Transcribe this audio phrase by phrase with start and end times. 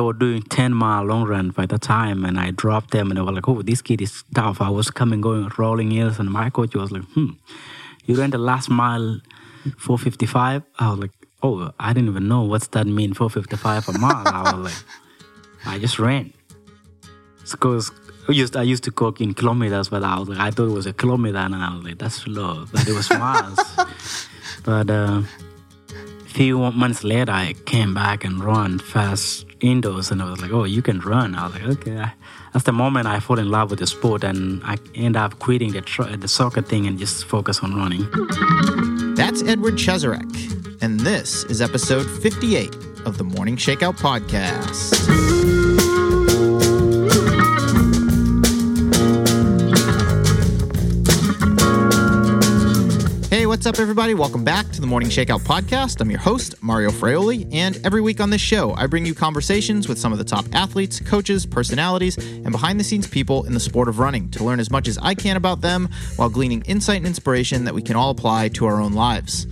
[0.00, 3.18] they were doing 10 mile long run by the time and I dropped them and
[3.18, 4.62] they were like, oh, this kid is tough.
[4.62, 6.18] I was coming, going, rolling hills.
[6.18, 7.32] And my coach was like, hmm,
[8.06, 9.20] you ran the last mile
[9.76, 10.62] 455?
[10.78, 11.10] I was like,
[11.42, 14.22] oh, I didn't even know what's that mean, 455 a mile.
[14.26, 14.84] I was like,
[15.66, 16.32] I just ran.
[17.50, 17.90] Because
[18.26, 20.72] I used, I used to cook in kilometers, but I was like, I thought it
[20.72, 22.64] was a kilometer and I was like, that's slow.
[22.72, 23.60] But it was miles.
[24.64, 25.24] but, uh,
[26.24, 30.64] few months later, I came back and ran fast indoors, and I was like, "Oh,
[30.64, 32.04] you can run." I was like, "Okay."
[32.52, 35.72] That's the moment I fall in love with the sport, and I end up quitting
[35.72, 38.08] the tr- the soccer thing and just focus on running.
[39.14, 45.59] That's Edward Cheserek, and this is episode 58 of the Morning Shakeout podcast.
[53.50, 54.14] What's up, everybody?
[54.14, 56.00] Welcome back to the Morning Shakeout podcast.
[56.00, 59.88] I'm your host, Mario Fraioli, and every week on this show, I bring you conversations
[59.88, 63.58] with some of the top athletes, coaches, personalities, and behind the scenes people in the
[63.58, 66.98] sport of running to learn as much as I can about them while gleaning insight
[66.98, 69.48] and inspiration that we can all apply to our own lives.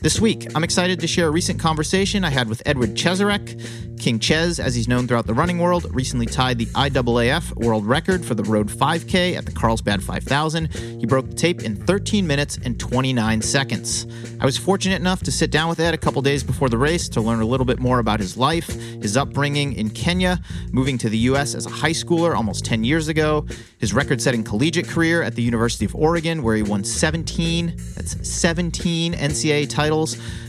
[0.00, 3.98] This week, I'm excited to share a recent conversation I had with Edward Cheserek.
[3.98, 8.24] King Ches, as he's known throughout the running world, recently tied the IAAF world record
[8.24, 10.72] for the Road 5K at the Carlsbad 5000.
[10.72, 14.06] He broke the tape in 13 minutes and 29 seconds.
[14.40, 17.08] I was fortunate enough to sit down with Ed a couple days before the race
[17.08, 20.40] to learn a little bit more about his life, his upbringing in Kenya,
[20.70, 21.56] moving to the U.S.
[21.56, 23.46] as a high schooler almost 10 years ago,
[23.78, 28.28] his record setting collegiate career at the University of Oregon, where he won 17, that's
[28.28, 29.87] 17 NCAA titles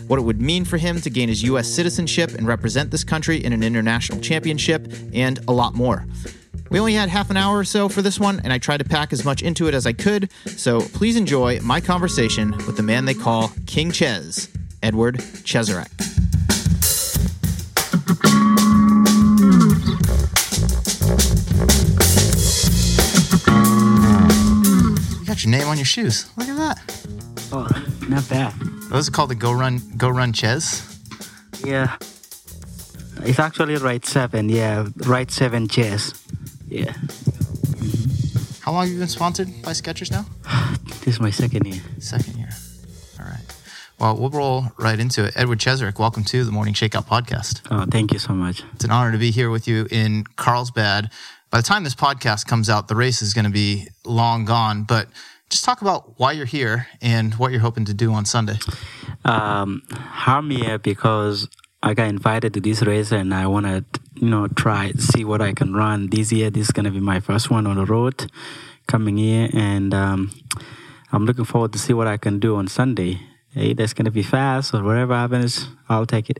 [0.07, 1.67] what it would mean for him to gain his U.S.
[1.67, 6.05] citizenship and represent this country in an international championship, and a lot more.
[6.69, 8.83] We only had half an hour or so for this one, and I tried to
[8.83, 12.83] pack as much into it as I could, so please enjoy my conversation with the
[12.83, 14.49] man they call King Ches,
[14.83, 15.89] Edward Cheserek.
[25.19, 26.29] You got your name on your shoes.
[26.37, 27.07] Look at that.
[27.51, 27.67] Oh,
[28.07, 28.53] not bad.
[28.91, 29.29] Is it called?
[29.29, 30.99] The Go Run Go Run Ches?
[31.63, 31.95] Yeah.
[33.21, 34.49] It's actually right seven.
[34.49, 36.13] Yeah, right seven Ches.
[36.67, 36.93] Yeah.
[38.61, 40.25] How long have you been sponsored by Skechers now?
[41.05, 41.81] this is my second year.
[41.99, 42.49] Second year.
[43.19, 43.55] All right.
[43.99, 45.33] Well, we'll roll right into it.
[45.35, 47.61] Edward Cheserek, welcome to the Morning Shakeout podcast.
[47.69, 48.63] Oh, thank you so much.
[48.73, 51.11] It's an honor to be here with you in Carlsbad.
[51.51, 54.83] By the time this podcast comes out, the race is going to be long gone,
[54.83, 55.09] but
[55.49, 58.57] just talk about why you're here and what you're hoping to do on Sunday.
[59.25, 61.47] Um, I'm here because
[61.81, 63.83] I got invited to this race and I want to,
[64.15, 66.49] you know, try to see what I can run this year.
[66.49, 68.31] This is going to be my first one on the road
[68.87, 70.31] coming here, and um,
[71.11, 73.21] I'm looking forward to see what I can do on Sunday.
[73.53, 76.39] Hey, that's going to be fast or whatever happens, I'll take it.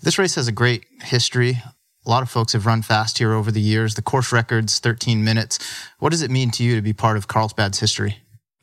[0.00, 1.62] This race has a great history.
[2.04, 3.94] A lot of folks have run fast here over the years.
[3.94, 5.58] The course record's 13 minutes.
[5.98, 8.21] What does it mean to you to be part of Carlsbad's history?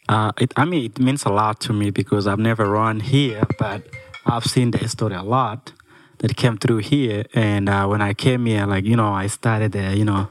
[0.10, 3.44] Uh, it, I mean, it means a lot to me because I've never run here,
[3.60, 3.84] but
[4.26, 5.72] I've seen the story a lot
[6.18, 7.26] that came through here.
[7.36, 10.30] And uh, when I came here, like, you know, I started there, you know,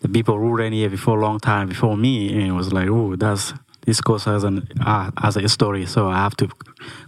[0.00, 3.16] the people ran here before a long time before me, and it was like, oh,
[3.16, 3.54] that's
[3.86, 5.86] this course has an uh, as a story.
[5.86, 6.48] So I have to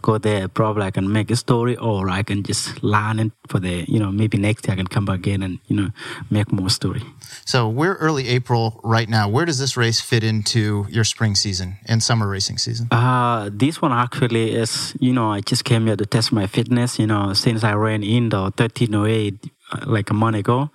[0.01, 0.49] go there.
[0.49, 3.99] Probably I can make a story, or I can just learn it for the you
[3.99, 5.91] know maybe next year I can come back again and you know
[6.31, 7.03] make more story.
[7.45, 9.29] So we're early April right now.
[9.29, 12.89] Where does this race fit into your spring season and summer racing season?
[12.91, 16.99] Uh, this one actually is you know I just came here to test my fitness.
[16.99, 20.71] You know since I ran in the 1308 uh, like a month ago,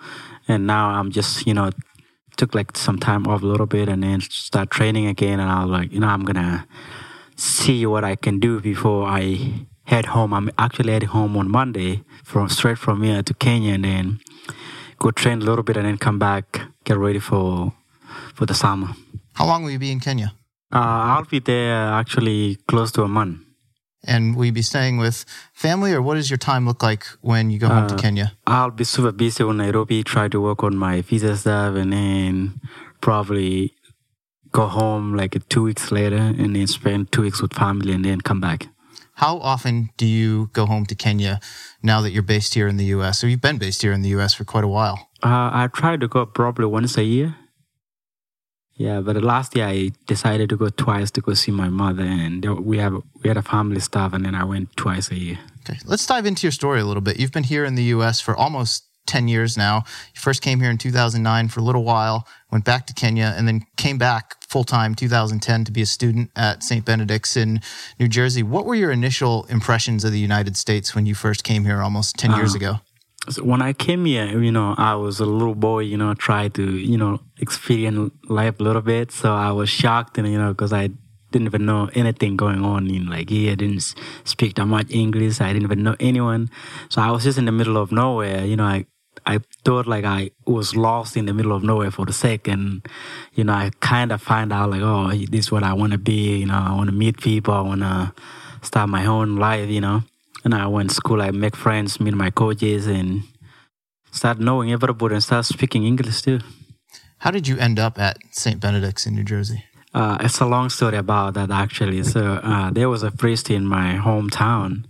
[0.47, 1.72] and now I'm just you know
[2.38, 5.40] took like some time off a little bit and then start training again.
[5.40, 6.68] And I was like, you know, I'm gonna
[7.36, 10.34] see what I can do before I head home.
[10.34, 14.20] I'm actually heading home on Monday from straight from here to Kenya and then
[15.00, 17.74] go train a little bit and then come back, get ready for
[18.34, 18.90] for the summer.
[19.34, 20.34] How long will you be in Kenya?
[20.72, 23.43] Uh, I'll be there actually close to a month.
[24.06, 27.50] And will you be staying with family, or what does your time look like when
[27.50, 28.34] you go home to uh, Kenya?
[28.46, 32.60] I'll be super busy in Nairobi, try to work on my visa stuff, and then
[33.00, 33.74] probably
[34.51, 38.19] go home like two weeks later, and then spend two weeks with family, and then
[38.22, 38.68] come back.
[39.16, 41.39] How often do you go home to Kenya
[41.81, 43.19] now that you're based here in the U.S.?
[43.19, 44.33] So you've been based here in the U.S.
[44.33, 45.07] for quite a while.
[45.24, 47.36] Uh, I try to go probably once a year.
[48.75, 52.44] Yeah, but last year I decided to go twice to go see my mother, and
[52.66, 55.40] we have we had a family stuff, and then I went twice a year.
[55.62, 57.20] Okay, let's dive into your story a little bit.
[57.20, 58.20] You've been here in the U.S.
[58.20, 59.84] for almost 10 years now.
[60.16, 63.48] You first came here in 2009 for a little while, went back to Kenya, and
[63.48, 66.86] then came back full time 2010 to be a student at St.
[66.86, 67.62] Benedict's in
[68.00, 68.44] New Jersey.
[68.44, 72.18] What were your initial impressions of the United States when you first came here almost
[72.18, 72.80] 10 uh, years ago?
[73.30, 76.50] So when I came here, you know, I was a little boy, you know, try
[76.50, 79.12] to, you know, experience life a little bit.
[79.12, 80.90] So I was shocked, and you know, because I
[81.31, 83.54] didn't even know anything going on in like here.
[83.54, 85.42] I didn't speak that much English.
[85.42, 86.50] I didn't even know anyone.
[86.90, 88.46] So I was just in the middle of nowhere.
[88.46, 88.86] You know, I
[89.26, 92.88] I thought like I was lost in the middle of nowhere for the second.
[93.34, 95.98] You know, I kind of find out like, oh, this is what I want to
[95.98, 96.40] be.
[96.40, 97.54] You know, I want to meet people.
[97.54, 98.14] I want to
[98.62, 99.69] start my own life.
[99.69, 100.04] You know,
[100.44, 101.22] and I went to school.
[101.22, 103.24] I make friends, meet my coaches, and
[104.12, 106.40] start knowing everybody and start speaking English too.
[107.19, 108.60] How did you end up at St.
[108.60, 109.63] Benedict's in New Jersey?
[109.94, 112.04] Uh, it's a long story about that actually.
[112.04, 114.86] So uh, there was a priest in my hometown,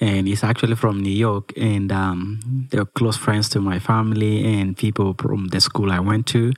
[0.00, 4.76] and he's actually from New York, and um, they're close friends to my family and
[4.76, 6.52] people from the school I went to,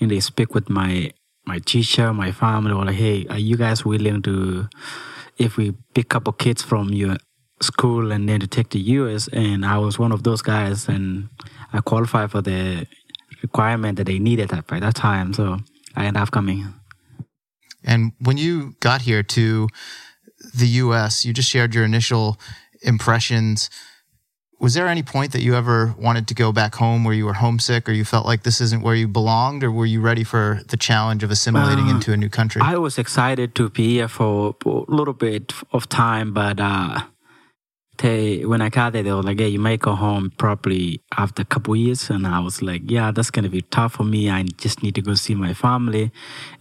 [0.00, 1.12] and they speak with my
[1.46, 4.68] my teacher, my family, were like, "Hey, are you guys willing to,
[5.38, 7.16] if we pick up a kids from your
[7.60, 11.28] school and then to take the US?" And I was one of those guys, and
[11.72, 12.86] I qualified for the
[13.42, 15.58] requirement that they needed at by that time, so
[15.96, 16.74] I ended up coming.
[17.84, 19.68] And when you got here to
[20.54, 22.38] the US, you just shared your initial
[22.82, 23.70] impressions.
[24.60, 27.34] Was there any point that you ever wanted to go back home where you were
[27.34, 30.60] homesick or you felt like this isn't where you belonged or were you ready for
[30.68, 32.62] the challenge of assimilating uh, into a new country?
[32.62, 37.02] I was excited to be here for a little bit of time, but uh,
[37.98, 41.42] they when I got there, they were like, "Yeah, you may go home probably after
[41.42, 44.30] a couple years." And I was like, "Yeah, that's gonna be tough for me.
[44.30, 46.10] I just need to go see my family."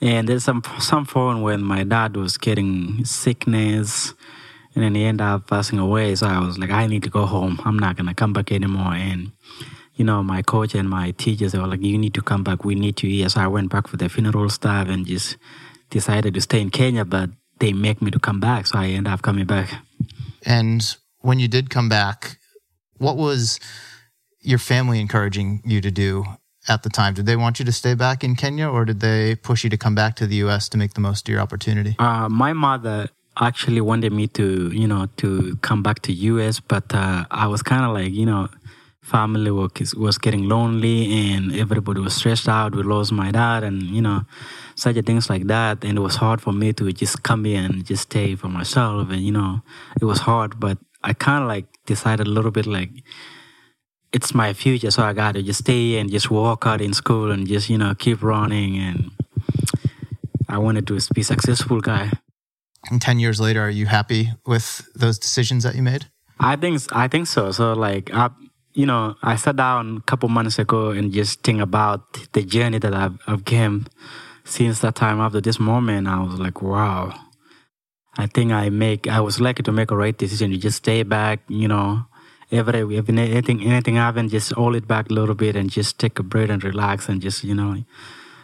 [0.01, 4.13] And there's some some point when my dad was getting sickness,
[4.75, 6.15] and then he ended up passing away.
[6.15, 7.59] So I was like, "I need to go home.
[7.65, 9.31] I'm not gonna come back anymore." And
[9.95, 12.63] you know, my coach and my teachers they were like, "You need to come back.
[12.65, 15.37] We need you here." So I went back for the funeral stuff and just
[15.89, 17.29] decided to stay in Kenya, but
[17.59, 18.67] they make me to come back.
[18.67, 19.69] So I ended up coming back.
[20.45, 20.83] And
[21.23, 22.37] when you did come back,
[22.97, 23.59] what was
[24.41, 26.25] your family encouraging you to do
[26.67, 27.13] at the time?
[27.13, 29.77] Did they want you to stay back in Kenya or did they push you to
[29.77, 31.95] come back to the US to make the most of your opportunity?
[31.97, 33.07] Uh, my mother
[33.39, 37.63] actually wanted me to, you know, to come back to US, but uh, I was
[37.63, 38.49] kind of like, you know,
[39.01, 42.75] family was, was getting lonely and everybody was stressed out.
[42.75, 44.23] We lost my dad and, you know,
[44.75, 45.83] such things like that.
[45.85, 49.09] And it was hard for me to just come here and just stay for myself.
[49.09, 49.61] And, you know,
[49.99, 52.89] it was hard, but I kind of like decided a little bit like
[54.13, 57.31] it's my future, so I got to just stay and just walk out in school
[57.31, 58.77] and just you know keep running.
[58.77, 59.11] And
[60.47, 62.11] I wanted to be successful guy.
[62.89, 66.05] And ten years later, are you happy with those decisions that you made?
[66.39, 67.51] I think I think so.
[67.51, 68.29] So like I,
[68.73, 72.79] you know, I sat down a couple months ago and just think about the journey
[72.79, 73.87] that I've, I've came
[74.45, 76.07] since that time after this moment.
[76.07, 77.13] I was like, wow
[78.17, 80.51] I think I make I was lucky to make a right decision.
[80.51, 82.05] You just stay back, you know.
[82.51, 86.19] Every if anything anything happen, just hold it back a little bit and just take
[86.19, 87.83] a breath and relax and just you know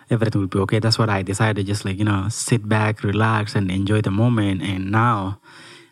[0.10, 0.80] everything will be okay.
[0.80, 1.68] That's what I decided.
[1.68, 4.64] Just like you know, sit back, relax, and enjoy the moment.
[4.64, 5.40] And now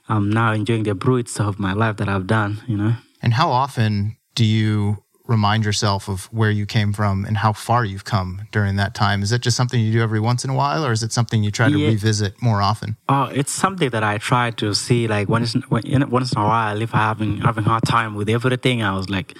[0.09, 2.63] I'm now enjoying the fruits of my life that I've done.
[2.67, 2.93] You know.
[3.21, 7.85] And how often do you remind yourself of where you came from and how far
[7.85, 9.21] you've come during that time?
[9.21, 11.43] Is that just something you do every once in a while, or is it something
[11.43, 11.87] you try to yeah.
[11.87, 12.95] revisit more often?
[13.09, 16.81] Oh, it's something that I try to see like once once in a while.
[16.81, 19.37] If I having having hard time with everything, I was like,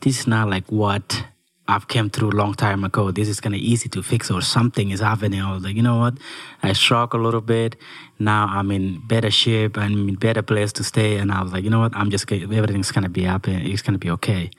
[0.00, 1.24] this is not like what
[1.70, 3.12] I've came through a long time ago.
[3.12, 5.40] This is kind of easy to fix, or something is happening.
[5.40, 6.14] I was like, you know what?
[6.62, 7.76] I struggle a little bit.
[8.18, 9.78] Now I'm in better shape.
[9.78, 11.16] I'm in better place to stay.
[11.18, 11.94] And I was like, you know what?
[11.94, 13.54] I'm just everything's gonna be happy.
[13.72, 14.50] It's gonna be okay.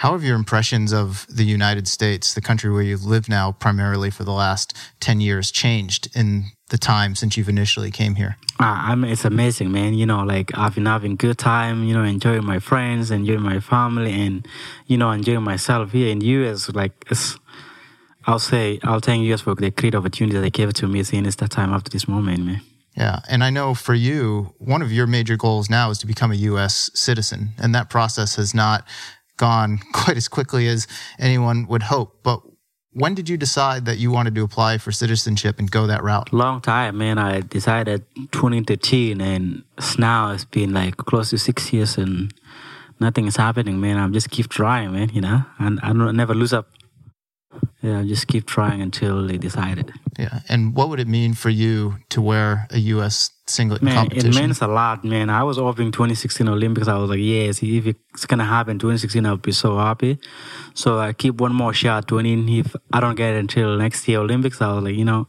[0.00, 4.08] How have your impressions of the United States, the country where you've lived now primarily
[4.08, 8.38] for the last 10 years, changed in the time since you've initially came here?
[8.58, 9.92] Uh, I mean, it's amazing, man.
[9.92, 13.60] You know, like I've been having good time, you know, enjoying my friends, enjoying my
[13.60, 14.48] family, and,
[14.86, 16.70] you know, enjoying myself here in the US.
[16.70, 17.06] Like,
[18.24, 21.36] I'll say, I'll thank you guys for the great opportunity they gave to me since
[21.36, 22.62] that time after this moment, man.
[22.96, 23.20] Yeah.
[23.28, 26.36] And I know for you, one of your major goals now is to become a
[26.36, 26.90] U.S.
[26.94, 27.50] citizen.
[27.58, 28.84] And that process has not
[29.40, 30.86] gone quite as quickly as
[31.18, 32.20] anyone would hope.
[32.22, 32.40] But
[32.92, 36.32] when did you decide that you wanted to apply for citizenship and go that route?
[36.32, 37.18] Long time, man.
[37.18, 39.62] I decided 2013, and
[39.98, 42.34] now it's been like close to six years, and
[43.00, 43.96] nothing is happening, man.
[43.96, 45.08] I'm just keep trying, man.
[45.10, 46.68] You know, and I don't never lose up.
[47.82, 49.90] Yeah, just keep trying until they decide it.
[50.18, 53.30] Yeah, and what would it mean for you to wear a U.S.
[53.46, 54.30] singlet man, competition?
[54.30, 55.30] It means a lot, man.
[55.30, 56.88] I was hoping 2016 Olympics.
[56.88, 60.18] I was like, yes, if it's gonna happen 2016, I'll be so happy.
[60.74, 62.06] So I keep one more shot.
[62.06, 62.58] 20.
[62.60, 65.26] If I don't get it until next year Olympics, I was like, you know,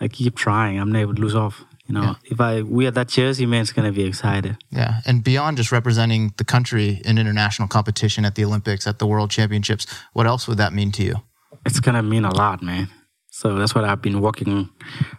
[0.00, 0.80] I keep trying.
[0.80, 1.62] I'm never to lose off.
[1.86, 2.14] You know, Yeah.
[2.24, 4.56] if I wear that jersey, man, it's gonna be excited.
[4.70, 5.02] Yeah.
[5.04, 9.30] And beyond just representing the country in international competition at the Olympics, at the World
[9.30, 11.16] Championships, what else would that mean to you?
[11.64, 12.88] It's gonna mean a lot, man.
[13.30, 14.68] So that's what I've been working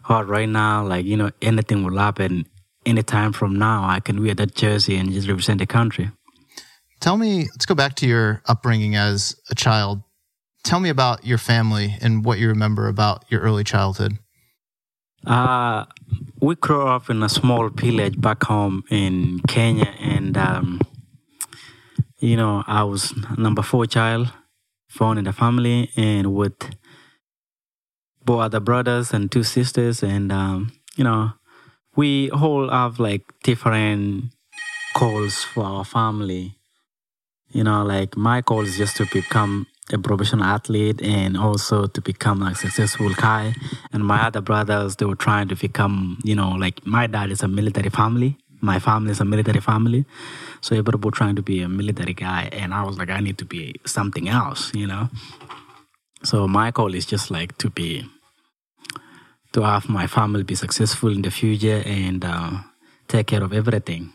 [0.04, 0.86] hard right now.
[0.86, 2.46] Like you know, anything will happen
[2.86, 3.86] anytime from now.
[3.88, 6.12] I can wear that jersey and just represent the country.
[7.00, 10.02] Tell me, let's go back to your upbringing as a child.
[10.64, 14.20] Tell me about your family and what you remember about your early childhood.
[15.26, 15.86] Uh,
[16.40, 20.82] we grew up in a small village back home in Kenya, and um,
[22.20, 24.32] you know, I was number four child,
[25.02, 26.76] in the family, and with
[28.26, 31.34] four other brothers and two sisters, and um, you know,
[31.96, 34.26] we all have like different
[34.96, 36.58] goals for our family.
[37.50, 42.02] You know, like my goal is just to become a professional athlete and also to
[42.02, 43.54] become like successful guy.
[43.92, 47.44] And my other brothers, they were trying to become, you know, like my dad is
[47.44, 48.38] a military family.
[48.64, 50.06] My family is a military family.
[50.62, 52.48] So everybody were trying to be a military guy.
[52.54, 55.10] And I was like, I need to be something else, you know?
[56.24, 58.10] So my goal is just like to be,
[59.52, 62.52] to have my family be successful in the future and uh,
[63.10, 64.14] take care of everything.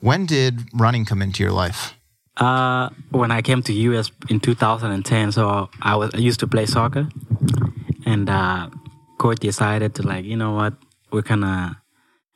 [0.00, 1.94] When did running come into your life?
[2.36, 6.66] Uh, when I came to US in 2010, so I was I used to play
[6.66, 7.06] soccer,
[8.06, 8.70] and uh,
[9.18, 10.74] coach decided to like, you know what,
[11.12, 11.81] we're gonna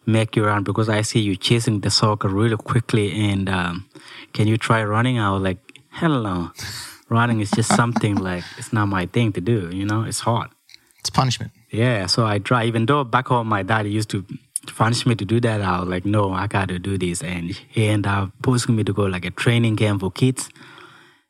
[0.06, 3.88] make you run because I see you chasing the soccer really quickly, and um,
[4.32, 5.18] can you try running?
[5.18, 5.58] I was like,
[5.90, 6.50] hell no,
[7.08, 9.70] running is just something like it's not my thing to do.
[9.72, 10.50] You know, it's hard.
[11.00, 11.52] It's punishment.
[11.70, 12.64] Yeah, so I try.
[12.64, 14.24] Even though back home my dad used to
[14.74, 17.22] punish me to do that, I was like, no, I got to do this.
[17.22, 20.48] And he ended up pushing me to go like a training camp for kids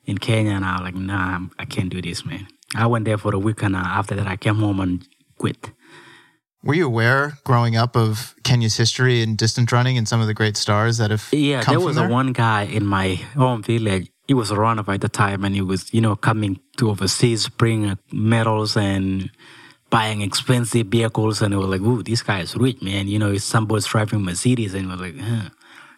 [0.05, 2.47] in Kenya, and I was like, nah, I'm- can't do this, man.
[2.75, 5.07] I went there for a week, and uh, after that, I came home and
[5.39, 5.71] quit.
[6.67, 10.35] Were you aware growing up of Kenya's history in distance running and some of the
[10.35, 12.09] great stars that have Yeah, come there was there?
[12.09, 14.11] a one guy in my home village.
[14.27, 17.49] He was a runner at the time, and he was, you know, coming to overseas,
[17.49, 19.31] bringing uh, medals and
[19.91, 21.41] buying expensive vehicles.
[21.41, 23.07] And it was like, ooh, this guy is rich, man.
[23.07, 25.51] You know, some somebody's driving Mercedes, and was like, huh,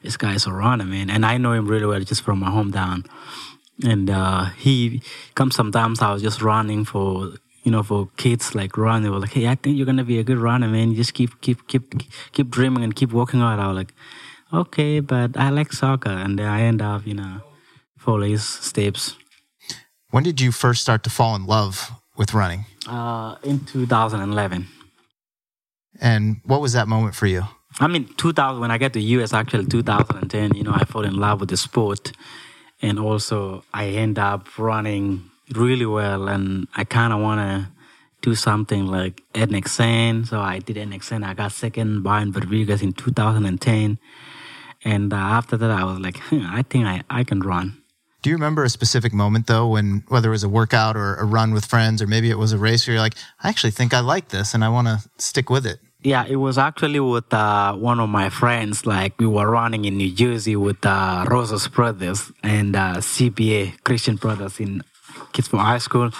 [0.02, 1.08] this guy is a runner, man.
[1.08, 3.06] And I know him really well just from my hometown.
[3.82, 5.00] And uh, he
[5.34, 6.02] comes sometimes.
[6.02, 7.32] I was just running for.
[7.64, 10.18] You know, for kids like run, they were like, "Hey, I think you're gonna be
[10.18, 10.94] a good runner, man.
[10.94, 11.94] Just keep, keep, keep,
[12.32, 13.92] keep dreaming and keep working out." I was like,
[14.52, 17.40] okay, but I like soccer, and then I end up, you know,
[17.98, 19.16] follow his steps.
[20.10, 22.64] When did you first start to fall in love with running?
[22.86, 24.66] Uh, in 2011.
[26.00, 27.42] And what was that moment for you?
[27.80, 28.60] I mean, 2000.
[28.60, 30.54] When I get to US, actually 2010.
[30.54, 32.12] You know, I fall in love with the sport,
[32.80, 37.72] and also I end up running really well, and I kind of want to
[38.20, 40.26] do something like NXN.
[40.26, 41.24] So I did NXN.
[41.24, 43.98] I got second Brian Rodriguez in 2010,
[44.84, 47.82] and uh, after that, I was like, hmm, I think I, I can run.
[48.20, 51.24] Do you remember a specific moment though, when whether it was a workout or a
[51.24, 53.94] run with friends, or maybe it was a race where you're like, I actually think
[53.94, 55.78] I like this and I want to stick with it?
[56.02, 58.86] Yeah, it was actually with uh, one of my friends.
[58.86, 64.16] Like we were running in New Jersey with uh, Rosas Brothers and uh, CBA Christian
[64.16, 64.82] Brothers in
[65.32, 66.10] kids from high school,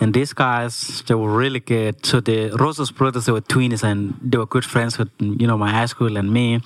[0.00, 2.04] and these guys they were really good.
[2.04, 5.58] So the Rosas Brothers they were twins and they were good friends with you know
[5.58, 6.60] my high school and me.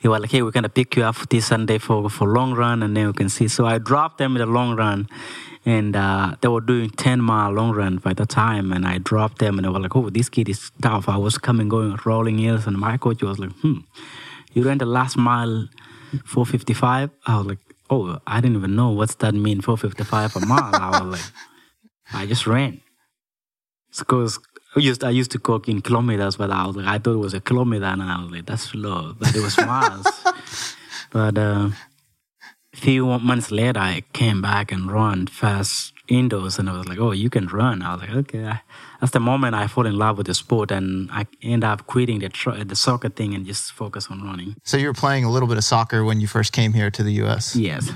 [0.00, 2.82] He was like, "Hey, we're gonna pick you up this Sunday for for long run,
[2.82, 5.08] and then we can see." So I dropped them in the long run.
[5.66, 9.38] And uh, they were doing 10 mile long run by the time, and I dropped
[9.38, 12.36] them, and they were like, "Oh, this kid is tough." I was coming, going, rolling
[12.36, 13.78] hills, and my coach was like, "Hmm,
[14.52, 15.68] you ran the last mile
[16.26, 20.74] 455." I was like, "Oh, I didn't even know what's that mean 455 a mile."
[20.74, 21.32] I was like,
[22.12, 22.80] "I just ran."
[23.98, 24.38] Because
[24.76, 27.18] I used I used to cook in kilometers, but I was like, I thought it
[27.18, 30.06] was a kilometer, and I was like, "That's slow," but it was miles.
[31.10, 31.70] but uh,
[32.74, 37.12] few months later, I came back and ran fast indoors, and I was like, "Oh,
[37.12, 38.52] you can run." I was like, "Okay."
[39.00, 42.20] That's the moment I fall in love with the sport, and I end up quitting
[42.20, 44.56] the tr- the soccer thing and just focus on running.
[44.64, 47.02] So you were playing a little bit of soccer when you first came here to
[47.02, 47.56] the U.S.
[47.56, 47.90] Yes.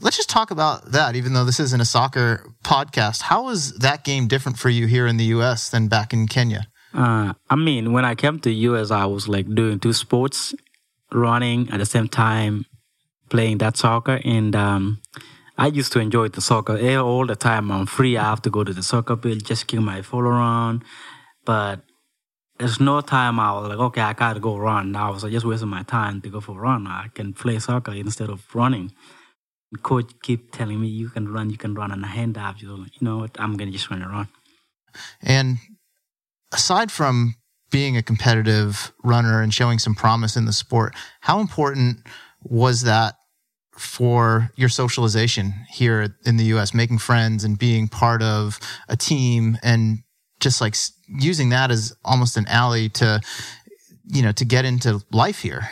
[0.00, 3.22] Let's just talk about that, even though this isn't a soccer podcast.
[3.22, 5.68] How was that game different for you here in the U.S.
[5.70, 6.68] than back in Kenya?
[6.94, 10.54] Uh, I mean, when I came to US, I was like doing two sports,
[11.12, 12.64] running at the same time,
[13.28, 15.00] playing that soccer, and um,
[15.58, 17.70] I used to enjoy the soccer all the time.
[17.72, 18.16] I'm free.
[18.16, 20.84] I have to go to the soccer field, just kick my fall around,
[21.44, 21.80] but
[22.58, 24.96] there's no time I was like, okay, I gotta go run.
[24.96, 26.86] I was just wasting my time to go for a run.
[26.86, 28.92] I can play soccer instead of running.
[29.82, 32.60] Coach keep telling me you can run, you can run, and I hand up.
[32.60, 33.36] You know what?
[33.38, 34.28] I'm gonna just run and run.
[35.20, 35.58] And
[36.52, 37.34] aside from
[37.70, 40.94] being a competitive runner and showing some promise in the sport.
[41.20, 41.98] How important
[42.42, 43.17] was that
[43.78, 48.58] for your socialization here in the US, making friends and being part of
[48.88, 49.98] a team and
[50.40, 50.76] just like
[51.08, 53.20] using that as almost an alley to,
[54.06, 55.70] you know, to get into life here?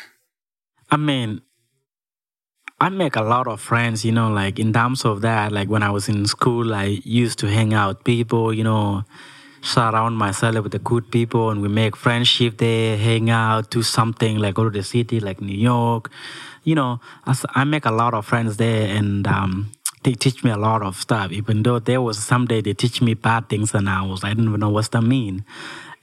[0.90, 1.42] I mean,
[2.80, 5.82] I make a lot of friends, you know, like in terms of that, like when
[5.82, 9.04] I was in school, I used to hang out people, you know,
[9.62, 14.38] surround myself with the good people and we make friendship there, hang out, do something
[14.38, 16.10] like go to the city like New York.
[16.66, 17.00] You know,
[17.54, 19.70] I make a lot of friends there and um,
[20.02, 23.14] they teach me a lot of stuff, even though there was someday they teach me
[23.14, 25.44] bad things and I was, I didn't even know what's that mean.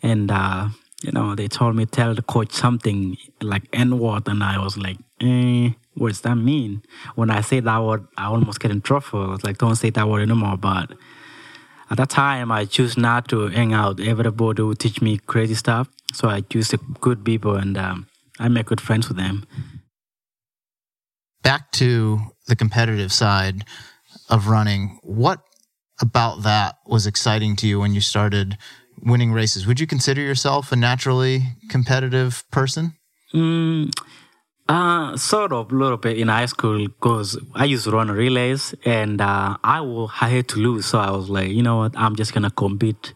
[0.02, 0.70] And, uh,
[1.02, 4.78] you know, they told me tell the coach something like N word, and I was
[4.78, 6.82] like, eh, what does that mean?
[7.16, 9.26] When I say that word, I almost get in trouble.
[9.26, 10.56] I was like, don't say that word anymore.
[10.56, 10.94] But
[11.90, 14.00] at that time, I choose not to hang out.
[14.00, 15.90] Everybody would teach me crazy stuff.
[16.14, 18.08] So I choose the good people, and um,
[18.40, 19.46] I make good friends with them.
[21.44, 23.66] Back to the competitive side
[24.30, 25.40] of running, what
[26.02, 28.58] about that was exciting to you when you started
[29.02, 29.68] winning races.
[29.68, 32.94] Would you consider yourself a naturally competitive person?
[33.34, 33.92] Mm,
[34.70, 38.74] uh, sort of, a little bit in high school because I used to run relays
[38.86, 40.86] and uh, I, will, I to lose.
[40.86, 43.14] So I was like, you know what, I'm just going to compete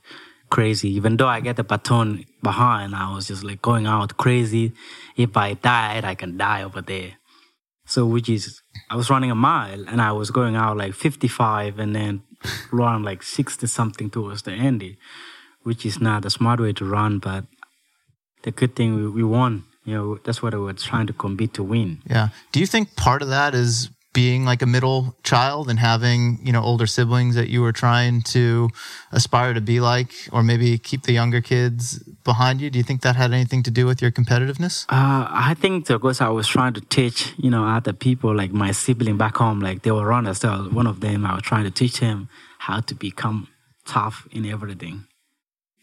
[0.49, 0.89] crazy.
[0.89, 4.73] Even though I get the baton behind, I was just like going out crazy.
[5.15, 7.13] If I died, I can die over there.
[7.87, 11.79] So, which is, I was running a mile and I was going out like 55
[11.79, 12.21] and then
[12.71, 14.83] run like 60 something towards the end
[15.67, 17.43] which is not a smart way to run, but
[18.43, 19.65] the good thing we, we won.
[19.83, 22.01] You know, that's what we were trying to compete to win.
[22.09, 22.29] Yeah.
[22.53, 26.51] Do you think part of that is being like a middle child and having, you
[26.51, 28.67] know, older siblings that you were trying to
[29.11, 32.71] aspire to be like, or maybe keep the younger kids behind you?
[32.71, 34.85] Do you think that had anything to do with your competitiveness?
[34.89, 38.71] Uh, I think because I was trying to teach, you know, other people, like my
[38.71, 40.39] sibling back home, like they were runners.
[40.39, 43.49] So one of them, I was trying to teach him how to become
[43.85, 45.05] tough in everything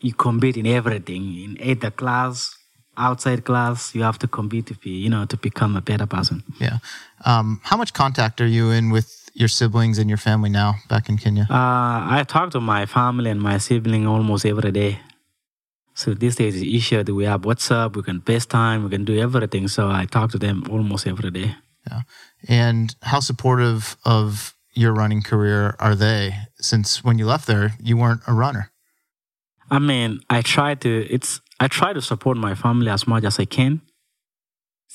[0.01, 2.57] you compete in everything in either class
[2.97, 6.43] outside class you have to compete to be you know to become a better person.
[6.59, 6.79] Yeah.
[7.25, 11.09] Um, how much contact are you in with your siblings and your family now back
[11.09, 11.47] in kenya?
[11.51, 15.01] Uh, i talk to my family and my sibling almost every day.
[15.95, 19.19] So these days it's easier that we have whatsapp we can facetime we can do
[19.19, 19.69] everything.
[19.69, 21.55] So i talk to them almost every day.
[21.91, 22.01] Yeah.
[22.49, 26.35] And how supportive of your running career are they?
[26.59, 28.71] Since when you left there you weren't a runner.
[29.71, 31.07] I mean, I try to.
[31.11, 33.81] It's I try to support my family as much as I can.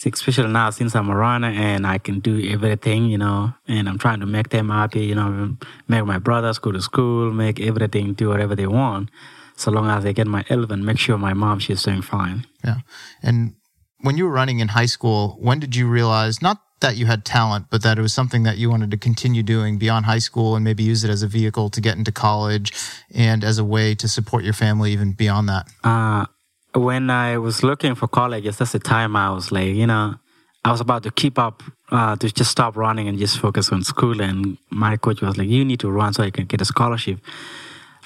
[0.06, 3.98] Especially now since I'm a runner and I can do everything, you know, and I'm
[3.98, 5.58] trying to make them happy, you know,
[5.89, 9.10] make my brothers go to school, make everything do whatever they want,
[9.58, 12.45] so long as they get my health and make sure my mom she's doing fine.
[12.63, 12.78] Yeah,
[13.22, 13.56] and
[14.02, 17.26] when you were running in high school, when did you realize not that you had
[17.26, 20.56] talent, but that it was something that you wanted to continue doing beyond high school
[20.56, 22.72] and maybe use it as a vehicle to get into college
[23.13, 25.67] and as a way to support your family even beyond that?
[25.84, 26.26] Uh,
[26.73, 30.15] when I was looking for colleges, that's the time I was like, you know,
[30.63, 33.84] I was about to keep up, uh, to just stop running and just focus on
[33.84, 34.21] school.
[34.21, 37.19] And my coach was like, you need to run so you can get a scholarship.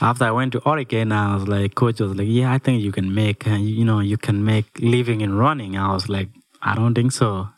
[0.01, 2.91] After I went to Oregon, I was like, coach was like, yeah, I think you
[2.91, 5.77] can make, uh, you know, you can make living in running.
[5.77, 6.29] I was like,
[6.61, 7.49] I don't think so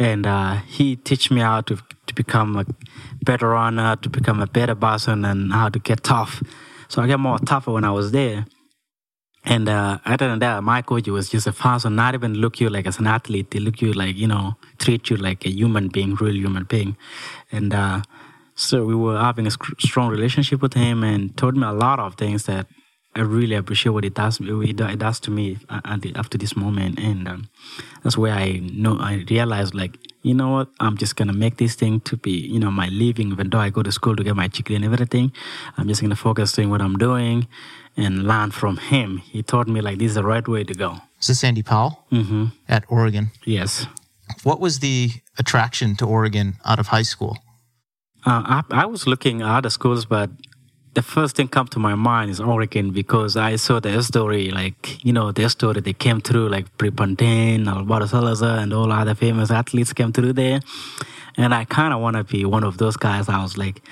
[0.00, 2.64] and uh, he teach me how to to become a
[3.22, 6.42] better runner, to become a better person, and how to get tough.
[6.88, 8.46] So I get more tougher when I was there.
[9.44, 12.68] And uh, other than that, my coach was just a person, not even look you
[12.68, 13.50] like as an athlete.
[13.50, 16.96] They look you like, you know, treat you like a human being, real human being.
[17.50, 18.02] And uh,
[18.54, 22.16] so we were having a strong relationship with him and told me a lot of
[22.16, 22.66] things that
[23.16, 24.38] I really appreciate what it does.
[24.40, 25.58] It does to me
[26.14, 27.48] after this moment, and um,
[28.04, 31.74] that's where I know I realized like you know what I'm just gonna make this
[31.74, 33.32] thing to be you know my living.
[33.32, 35.32] Even though I go to school to get my degree and everything,
[35.76, 37.48] I'm just gonna focus doing what I'm doing
[38.00, 39.18] and learn from him.
[39.18, 40.92] He taught me like this is the right way to go.
[41.20, 42.46] Is This is Andy Powell mm-hmm.
[42.68, 43.30] at Oregon.
[43.44, 43.86] Yes.
[44.42, 47.38] What was the attraction to Oregon out of high school?
[48.24, 50.30] Uh, I, I was looking at other schools, but
[50.94, 55.04] the first thing come to my mind is Oregon because I saw their story, like,
[55.04, 59.50] you know, their story, they came through, like Prefontaine, Alberto Salazar, and all other famous
[59.50, 60.60] athletes came through there.
[61.36, 63.28] And I kind of want to be one of those guys.
[63.28, 63.82] I was like,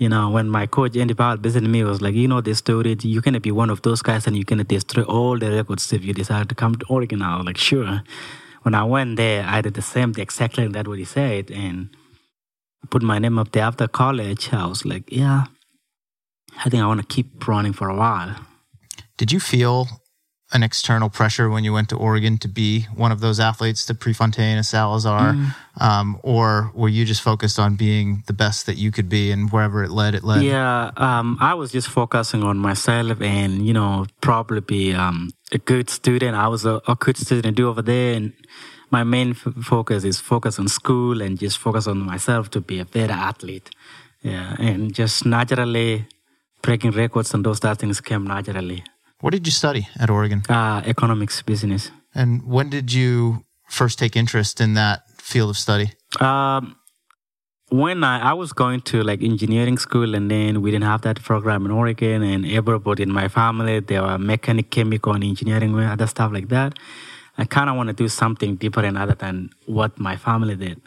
[0.00, 2.94] you know, when my coach Andy Powell visited me, was like, you know, this story,
[2.94, 6.02] going to be one of those guys and going to destroy all the records if
[6.02, 7.20] you decide to come to Oregon.
[7.20, 8.02] I was like, sure.
[8.62, 11.50] When I went there, I did the same, exactly that what he said.
[11.50, 11.90] And
[12.88, 14.54] put my name up there after college.
[14.54, 15.44] I was like, yeah,
[16.64, 18.36] I think I want to keep running for a while.
[19.18, 19.86] Did you feel
[20.52, 23.94] an external pressure when you went to Oregon to be one of those athletes, to
[23.94, 25.54] Prefontaine, a Salazar, mm.
[25.80, 29.50] um, or were you just focused on being the best that you could be, and
[29.52, 30.42] wherever it led, it led?
[30.42, 35.58] Yeah, um, I was just focusing on myself, and you know, probably be um, a
[35.58, 36.34] good student.
[36.36, 38.32] I was a, a good student to do over there, and
[38.90, 42.80] my main f- focus is focus on school and just focus on myself to be
[42.80, 43.70] a better athlete.
[44.22, 46.06] Yeah, and just naturally
[46.60, 48.84] breaking records and those things came naturally.
[49.20, 50.42] What did you study at Oregon?
[50.48, 51.90] Uh, economics, business.
[52.14, 55.92] And when did you first take interest in that field of study?
[56.20, 56.76] Um,
[57.68, 61.22] when I, I was going to like engineering school and then we didn't have that
[61.22, 66.06] program in Oregon and everybody in my family, they were mechanic, chemical and engineering, other
[66.06, 66.78] stuff like that.
[67.38, 70.80] I kind of want to do something different other than what my family did.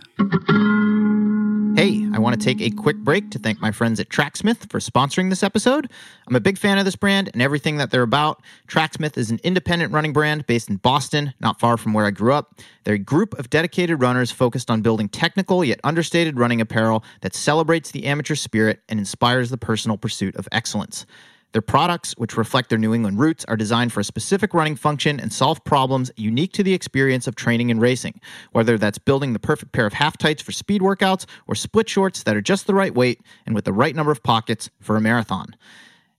[1.84, 4.80] Hey, I want to take a quick break to thank my friends at Tracksmith for
[4.80, 5.92] sponsoring this episode.
[6.26, 8.42] I'm a big fan of this brand and everything that they're about.
[8.68, 12.32] Tracksmith is an independent running brand based in Boston, not far from where I grew
[12.32, 12.62] up.
[12.86, 17.36] They're a group of dedicated runners focused on building technical yet understated running apparel that
[17.36, 21.06] celebrates the amateur spirit and inspires the personal pursuit of excellence.
[21.54, 25.20] Their products, which reflect their New England roots, are designed for a specific running function
[25.20, 28.20] and solve problems unique to the experience of training and racing,
[28.52, 32.24] whether that's building the perfect pair of half tights for speed workouts or split shorts
[32.24, 35.02] that are just the right weight and with the right number of pockets for a
[35.02, 35.56] marathon.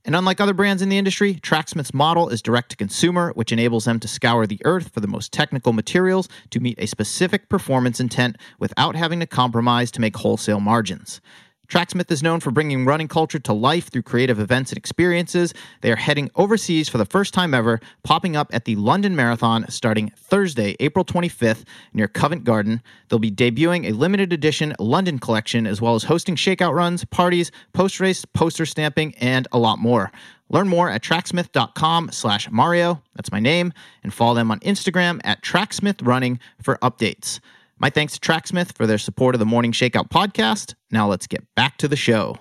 [0.04, 3.86] And unlike other brands in the industry, Tracksmith's model is direct to consumer, which enables
[3.86, 8.00] them to scour the earth for the most technical materials to meet a specific performance
[8.00, 11.20] intent without having to compromise to make wholesale margins.
[11.68, 15.54] Tracksmith is known for bringing running culture to life through creative events and experiences.
[15.80, 19.66] They are heading overseas for the first time ever, popping up at the London Marathon
[19.68, 22.82] starting Thursday, April 25th, near Covent Garden.
[23.08, 27.50] They'll be debuting a limited edition London collection, as well as hosting shakeout runs, parties,
[27.72, 30.12] post race, poster stamping, and a lot more.
[30.50, 33.02] Learn more at tracksmith.com slash Mario.
[33.16, 33.72] That's my name.
[34.02, 37.40] And follow them on Instagram at tracksmithrunning for updates.
[37.78, 40.74] My thanks to Tracksmith for their support of the Morning Shakeout podcast.
[40.90, 42.38] Now let's get back to the show.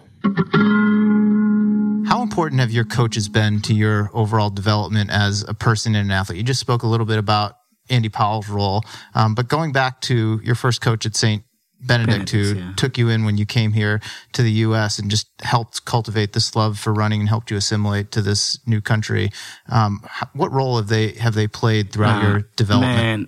[2.07, 6.11] How important have your coaches been to your overall development as a person and an
[6.11, 6.37] athlete?
[6.37, 7.55] You just spoke a little bit about
[7.89, 8.83] Andy Powell's role,
[9.15, 11.43] um, but going back to your first coach at St.
[11.81, 12.73] Benedict, who yeah.
[12.77, 13.99] took you in when you came here
[14.33, 14.99] to the U.S.
[14.99, 18.79] and just helped cultivate this love for running and helped you assimilate to this new
[18.79, 19.31] country.
[19.69, 20.01] Um,
[20.33, 22.97] what role have they have they played throughout uh, your development?
[22.97, 23.27] Man,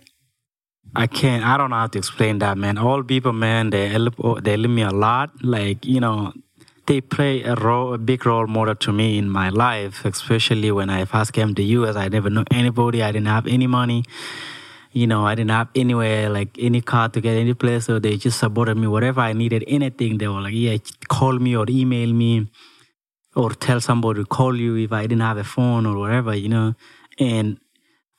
[0.95, 1.43] I can't.
[1.43, 2.77] I don't know how to explain that, man.
[2.77, 4.15] All people, man, they help.
[4.23, 5.31] Oh, they help me a lot.
[5.43, 6.33] Like you know,
[6.85, 10.05] they play a role, a big role model to me in my life.
[10.05, 13.03] Especially when I first came to US, I never knew anybody.
[13.03, 14.05] I didn't have any money.
[14.93, 17.85] You know, I didn't have anywhere like any car to get any place.
[17.85, 18.87] So they just supported me.
[18.87, 20.77] Whatever I needed, anything, they were like, yeah,
[21.09, 22.49] call me or email me,
[23.35, 26.33] or tell somebody to call you if I didn't have a phone or whatever.
[26.33, 26.75] You know,
[27.19, 27.59] and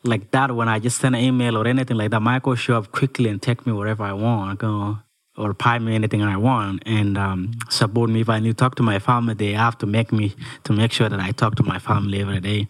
[0.07, 2.93] like that when I just send an email or anything like that, Michael show up
[2.93, 4.99] quickly and take me wherever I want, go
[5.37, 8.21] or buy me anything I want and um, support me.
[8.21, 10.93] If I need to talk to my family, they have to make me to make
[10.93, 12.69] sure that I talk to my family every day,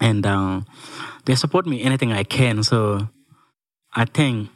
[0.00, 0.60] and uh,
[1.24, 2.62] they support me anything I can.
[2.62, 3.08] So
[3.94, 4.50] I think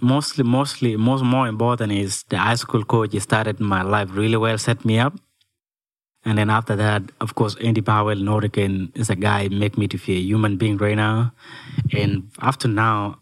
[0.00, 4.58] mostly, mostly, most more important is the high school coach started my life really well,
[4.58, 5.14] set me up
[6.28, 9.96] and then after that, of course, Andy Powell Oregon is a guy make me to
[9.96, 11.32] feel a human being right now.
[11.90, 13.20] And after now,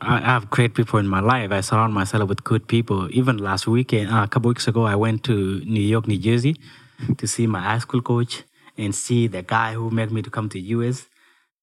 [0.00, 1.52] I have great people in my life.
[1.52, 3.08] I surround myself with good people.
[3.12, 6.56] Even last weekend, uh, a couple weeks ago, I went to New York, New Jersey
[7.18, 8.42] to see my high school coach
[8.76, 11.06] and see the guy who made me to come to US.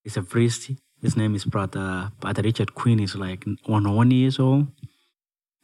[0.06, 0.71] He's a priest.
[1.02, 3.00] His name is Brother, Brother Richard Quinn.
[3.00, 4.67] He's like 101 years old.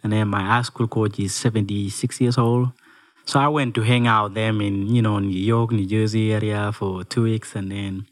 [0.03, 2.73] And then my high school coach is 76 years old.
[3.25, 6.71] So I went to hang out them in, you know, New York, New Jersey area
[6.71, 8.05] for two weeks and then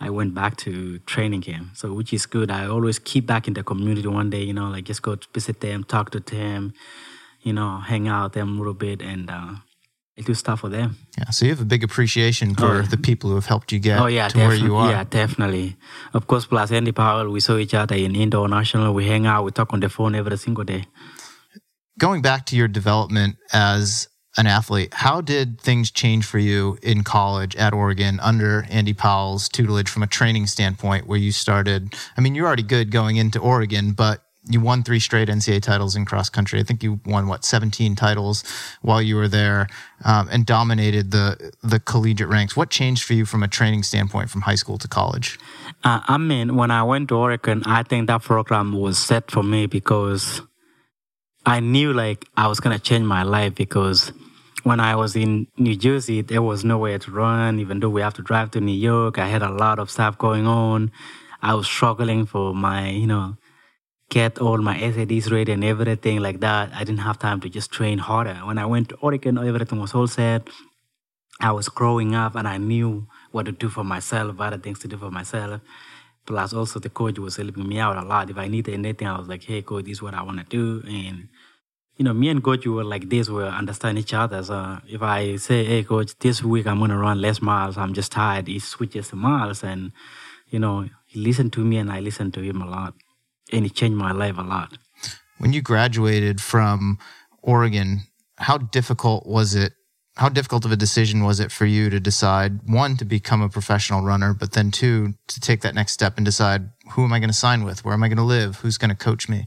[0.00, 1.76] I went back to training camp.
[1.76, 2.50] So which is good.
[2.50, 5.28] I always keep back in the community one day, you know, like just go to
[5.34, 6.72] visit them, talk to them,
[7.42, 9.54] you know, hang out with them a little bit and uh
[10.18, 10.96] I do stuff for them.
[11.16, 12.82] Yeah, so you have a big appreciation for oh, yeah.
[12.82, 14.90] the people who have helped you get oh, yeah, to where you are.
[14.90, 15.76] Yeah, definitely.
[16.12, 18.92] Of course, plus Andy Powell, we saw each other in Indoor National.
[18.92, 20.86] We hang out, we talk on the phone every single day.
[22.00, 24.94] Going back to your development as an athlete.
[24.94, 30.04] How did things change for you in college at Oregon under Andy Powell's tutelage from
[30.04, 31.94] a training standpoint where you started?
[32.16, 35.96] I mean, you're already good going into Oregon, but you won three straight NCAA titles
[35.96, 36.60] in cross country.
[36.60, 38.44] I think you won what 17 titles
[38.80, 39.66] while you were there,
[40.04, 42.56] um, and dominated the the collegiate ranks.
[42.56, 45.38] What changed for you from a training standpoint from high school to college?
[45.84, 49.42] Uh, I mean, when I went to Oregon, I think that program was set for
[49.42, 50.40] me because
[51.44, 54.12] I knew like I was gonna change my life because
[54.68, 58.14] when I was in New Jersey, there was nowhere to run, even though we have
[58.14, 59.18] to drive to New York.
[59.18, 60.92] I had a lot of stuff going on.
[61.40, 63.36] I was struggling for my, you know,
[64.10, 66.70] get all my SATs ready and everything like that.
[66.74, 68.34] I didn't have time to just train harder.
[68.44, 70.48] When I went to Oregon, everything was all set.
[71.40, 74.88] I was growing up and I knew what to do for myself, other things to
[74.88, 75.62] do for myself.
[76.26, 78.28] Plus, also the coach was helping me out a lot.
[78.28, 80.44] If I needed anything, I was like, "Hey, coach, this is what I want to
[80.44, 81.28] do." And
[81.98, 83.28] you know, me and coach we were like this.
[83.28, 84.42] We understand each other.
[84.42, 87.76] So if I say, "Hey, coach, this week I'm gonna run less miles.
[87.76, 89.92] I'm just tired," he switches the miles, and
[90.48, 92.94] you know, he listened to me, and I listened to him a lot,
[93.52, 94.78] and it changed my life a lot.
[95.38, 96.98] When you graduated from
[97.42, 98.02] Oregon,
[98.36, 99.72] how difficult was it
[100.16, 103.48] how difficult of a decision was it for you to decide one to become a
[103.48, 107.18] professional runner but then two to take that next step and decide who am i
[107.18, 107.84] going to sign with?
[107.84, 108.56] Where am i going to live?
[108.56, 109.46] Who's going to coach me?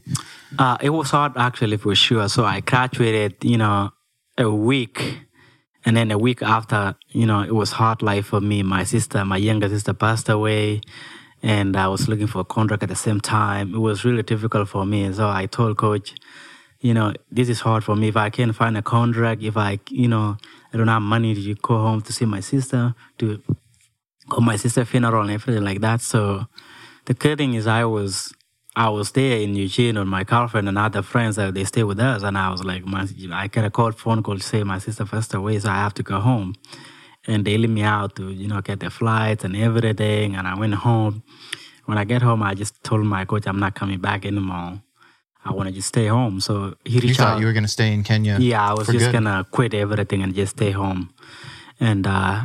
[0.58, 2.28] Uh, it was hard actually for sure.
[2.28, 3.90] So i graduated you know
[4.38, 5.20] a week
[5.84, 8.62] and then a week after you know it was hard life for me.
[8.62, 10.80] My sister my younger sister passed away
[11.44, 13.74] and i was looking for a contract at the same time.
[13.74, 15.12] It was really difficult for me.
[15.12, 16.14] So i told coach
[16.82, 18.08] you know, this is hard for me.
[18.08, 20.36] If I can't find a contract, if I, you know,
[20.72, 23.40] I don't have money to go home to see my sister, to
[24.28, 26.00] go my sister funeral and everything like that.
[26.00, 26.46] So
[27.06, 28.32] the good thing is I was
[28.74, 32.00] I was there in Eugene with my girlfriend and other friends that they stay with
[32.00, 34.78] us, and I was like, my, I get a call phone call to say my
[34.78, 36.54] sister passed away, so I have to go home,
[37.26, 40.54] and they let me out to you know get the flights and everything, and I
[40.54, 41.22] went home.
[41.84, 44.80] When I get home, I just told my coach I'm not coming back anymore.
[45.44, 46.40] I want to just stay home.
[46.40, 47.40] So he reached you thought out.
[47.40, 48.38] you were going to stay in Kenya.
[48.38, 49.12] Yeah, I was just good.
[49.12, 51.12] gonna quit everything and just stay home.
[51.80, 52.44] And uh,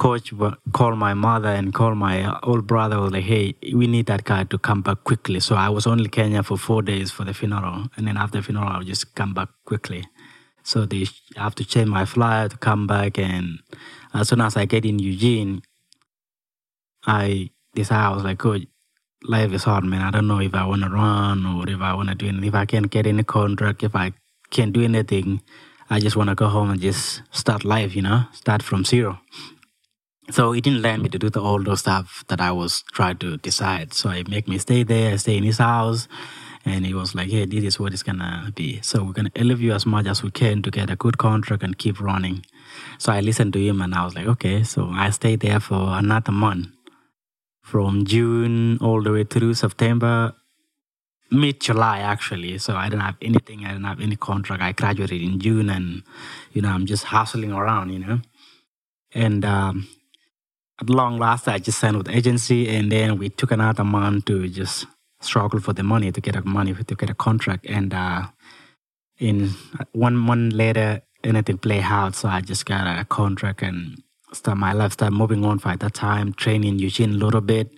[0.00, 0.32] coach
[0.72, 2.98] called my mother and called my uh, old brother.
[2.98, 6.04] Was like, "Hey, we need that guy to come back quickly." So I was only
[6.04, 9.14] in Kenya for four days for the funeral, and then after the funeral, I'll just
[9.14, 10.02] come back quickly.
[10.62, 11.04] So they
[11.36, 13.60] have to change my flight to come back, and
[14.14, 15.62] as soon as I get in Eugene,
[17.06, 18.64] I decided I was like, "Coach,
[19.36, 20.02] life is hard, man.
[20.02, 22.48] I don't know if I want to run or if I want to do anything.
[22.48, 24.12] If I can't get any contract, if I
[24.50, 25.40] can't do anything,
[25.90, 29.18] I just want to go home and just start life, you know, start from zero.
[30.30, 33.18] So it didn't let me to do the, all those stuff that I was trying
[33.18, 33.92] to decide.
[33.94, 36.08] So it make me stay there, stay in his house.
[36.64, 38.80] And he was like, hey, this is what it's going to be.
[38.82, 41.16] So we're going to elevate you as much as we can to get a good
[41.18, 42.44] contract and keep running.
[42.98, 44.62] So I listened to him and I was like, okay.
[44.62, 46.68] So I stayed there for another month
[47.62, 50.34] from June all the way through September,
[51.30, 52.58] mid July actually.
[52.58, 53.64] So I didn't have anything.
[53.64, 54.62] I didn't have any contract.
[54.62, 56.02] I graduated in June, and
[56.52, 58.20] you know I'm just hustling around, you know.
[59.14, 59.88] And um,
[60.80, 64.26] at long last, I just signed with the agency, and then we took another month
[64.26, 64.86] to just
[65.20, 67.66] struggle for the money to get a money to get a contract.
[67.66, 68.22] And uh,
[69.18, 69.50] in
[69.92, 74.72] one month later, anything play out, so I just got a contract and start my
[74.72, 77.70] life start moving on for that time, training Eugene a little bit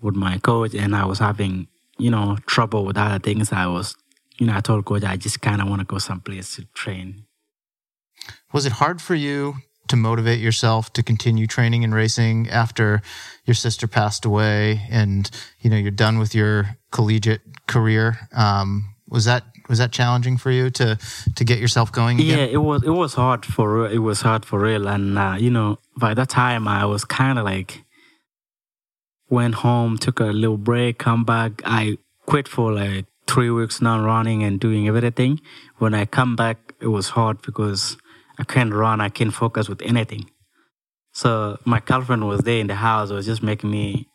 [0.00, 1.68] with my coach, and I was having
[1.98, 3.52] you know trouble with other things.
[3.52, 3.94] I was,
[4.38, 7.26] you know, I told coach I just kind of want to go someplace to train.
[8.52, 9.56] Was it hard for you
[9.88, 13.02] to motivate yourself to continue training and racing after
[13.44, 18.28] your sister passed away, and you know you're done with your collegiate career?
[18.34, 20.98] Um, was that was that challenging for you to
[21.36, 22.38] to get yourself going again?
[22.38, 25.50] Yeah, it was it was hard for it was hard for real, and uh, you
[25.50, 27.84] know by that time I was kind of like
[29.28, 31.62] went home, took a little break, come back.
[31.64, 35.40] I quit for like three weeks not running and doing everything.
[35.78, 37.96] When I come back, it was hard because
[38.38, 40.30] I can't run, I can't focus with anything.
[41.12, 44.08] So my girlfriend was there in the house, it was just making me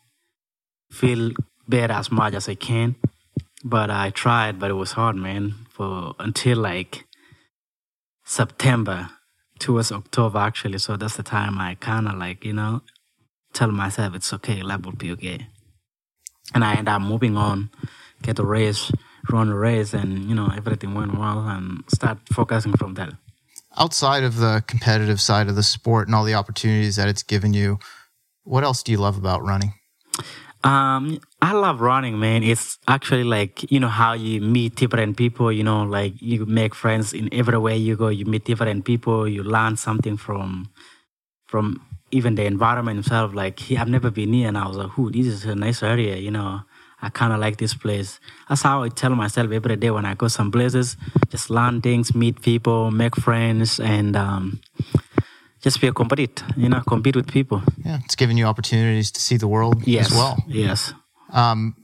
[0.90, 1.32] feel
[1.68, 2.96] better as much as I can.
[3.64, 5.54] But I tried, but it was hard, man.
[5.70, 7.04] For until like
[8.24, 9.10] September,
[9.60, 10.78] towards October actually.
[10.78, 12.82] So that's the time I kind of like you know
[13.52, 15.46] tell myself it's okay, life will be okay.
[16.52, 17.70] And I end up moving on,
[18.22, 18.90] get a race,
[19.30, 23.12] run a race, and you know everything went well, and start focusing from that.
[23.78, 27.54] Outside of the competitive side of the sport and all the opportunities that it's given
[27.54, 27.78] you,
[28.42, 29.74] what else do you love about running?
[30.62, 32.42] Um, I love running, man.
[32.42, 36.74] It's actually like, you know, how you meet different people, you know, like you make
[36.74, 40.70] friends in everywhere you go, you meet different people, you learn something from
[41.46, 41.80] from
[42.10, 43.32] even the environment itself.
[43.34, 45.10] Like I've never been here and I was like, "Who?
[45.10, 46.62] this is a nice area, you know.
[47.02, 48.20] I kind of like this place.
[48.48, 50.96] That's how I tell myself every day when I go some places,
[51.30, 54.60] just learn things, meet people, make friends, and um,
[55.62, 57.62] just be a compete, you know, compete with people.
[57.84, 60.06] Yeah, it's giving you opportunities to see the world yes.
[60.06, 60.44] as well.
[60.46, 60.92] Yes.
[61.32, 61.76] Um,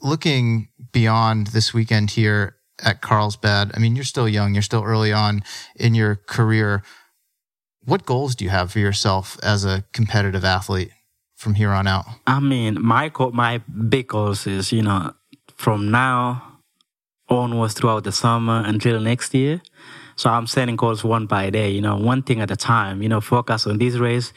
[0.00, 3.72] looking beyond this weekend here, at Carlsbad.
[3.74, 5.42] I mean, you're still young, you're still early on
[5.76, 6.82] in your career.
[7.84, 10.90] What goals do you have for yourself as a competitive athlete
[11.40, 12.04] from here on out?
[12.26, 15.12] I mean, my goal, my big goals is you know
[15.56, 16.58] from now
[17.28, 19.62] onwards throughout the summer until next year.
[20.16, 23.02] So I'm setting goals one by day, you know, one thing at a time.
[23.02, 24.32] You know, focus on this race.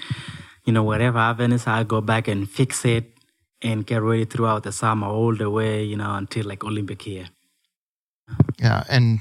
[0.65, 3.11] You know, whatever happens, I go back and fix it
[3.61, 7.25] and get ready throughout the summer all the way, you know, until like Olympic year.
[8.59, 9.19] Yeah, and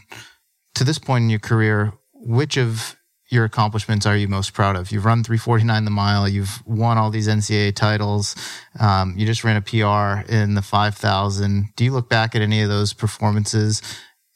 [0.76, 2.96] to this point in your career, which of
[3.32, 4.92] your accomplishments are you most proud of?
[4.92, 6.28] You've run 349 the mile.
[6.28, 8.36] You've won all these NCAA titles.
[8.78, 11.70] Um, you just ran a PR in the 5,000.
[11.74, 13.80] Do you look back at any of those performances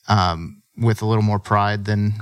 [0.09, 2.15] um, with a little more pride than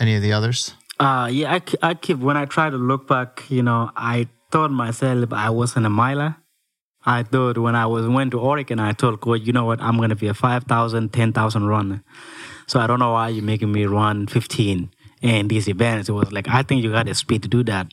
[0.00, 0.74] any of the others?
[0.98, 4.70] Uh, yeah, I, I keep, when I try to look back, you know, I thought
[4.70, 6.36] myself I wasn't a miler.
[7.04, 9.98] I thought when I was went to Oregon, I told coach, you know what, I'm
[9.98, 12.02] going to be a 5,000, 10,000 runner.
[12.66, 14.93] So I don't know why you're making me run 15
[15.24, 16.08] and these events.
[16.08, 17.90] It was like, I think you got the speed to do that.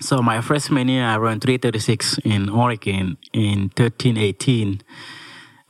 [0.00, 4.82] So my freshman year, I ran 336 in Oregon in 1318.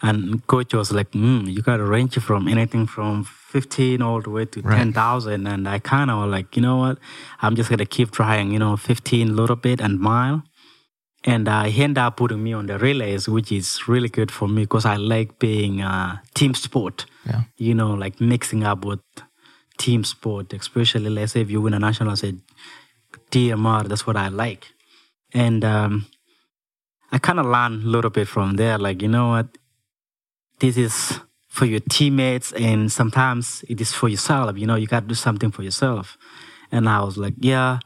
[0.03, 4.31] And coach was like, mm, you got to range from anything from 15 all the
[4.31, 4.79] way to right.
[4.79, 5.47] 10,000.
[5.47, 6.99] And I kind of like, you know what?
[7.41, 10.43] I'm just going to keep trying, you know, 15 a little bit and mile.
[11.25, 14.49] And uh, he ended up putting me on the relays, which is really good for
[14.49, 17.07] me because I like being a team sport.
[17.27, 17.43] Yeah.
[17.57, 19.01] You know, like mixing up with
[19.79, 22.35] team sport, especially let's say if you win a national, say
[23.31, 24.67] DMR, that's what I like.
[25.33, 26.07] And um,
[27.13, 29.59] I kind of learned a little bit from there, like, you know what,
[30.59, 35.01] this is for your teammates and sometimes it is for yourself, you know, you got
[35.01, 36.19] to do something for yourself.
[36.71, 37.79] And I was like, yeah,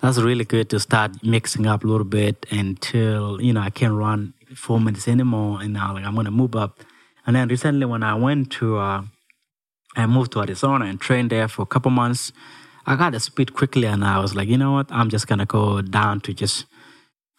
[0.00, 3.94] that's really good to start mixing up a little bit until, you know, I can't
[3.94, 5.60] run four minutes anymore.
[5.60, 6.80] And now, like, I'm going to move up.
[7.26, 9.02] And then recently when I went to, uh,
[9.98, 12.32] I moved to Arizona and trained there for a couple months.
[12.86, 14.86] I got the speed quickly, and I was like, you know what?
[14.90, 16.66] I'm just gonna go down to just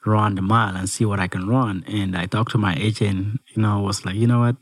[0.05, 1.85] run the mile and see what I can run.
[1.87, 3.39] And I talked to my agent.
[3.55, 4.57] You know, was like, you know what?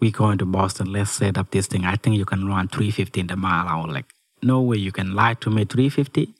[0.00, 0.92] We going to Boston.
[0.92, 1.84] Let's set up this thing.
[1.84, 3.66] I think you can run 350 in the mile.
[3.68, 4.06] I was like,
[4.42, 6.34] no way you can lie to me 350.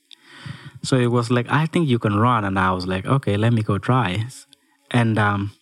[0.82, 3.52] So it was like, I think you can run, and I was like, okay, let
[3.52, 4.26] me go try.
[4.90, 5.52] And um,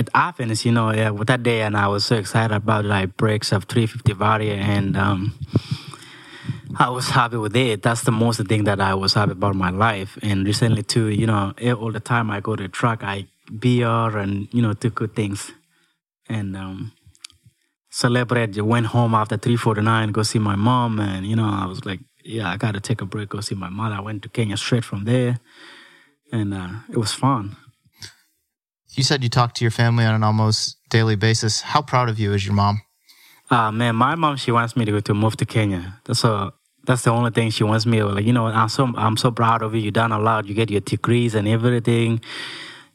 [0.00, 3.16] it happens, you know, yeah, with that day, and I was so excited about like
[3.18, 5.38] breaks of 350 varia, and um,
[6.78, 7.82] I was happy with it.
[7.82, 10.18] That's the most thing that I was happy about my life.
[10.22, 13.26] And recently too, you know, all the time I go to the truck, I
[13.58, 15.52] beer and you know do good things,
[16.28, 16.92] and um,
[17.90, 18.56] celebrate.
[18.56, 22.50] Went home after 349, go see my mom, and you know, I was like, yeah,
[22.50, 23.96] I got to take a break, go see my mother.
[23.96, 25.40] I went to Kenya straight from there,
[26.32, 27.56] and uh, it was fun
[28.92, 31.60] you said you talk to your family on an almost daily basis.
[31.60, 32.82] How proud of you is your mom?
[33.50, 36.00] Uh, man, my mom, she wants me to, go to move to Kenya.
[36.04, 36.52] That's a,
[36.84, 39.30] that's the only thing she wants me to, like, you know, I'm so, I'm so
[39.30, 39.80] proud of you.
[39.80, 40.46] You done a lot.
[40.46, 42.20] You get your degrees and everything.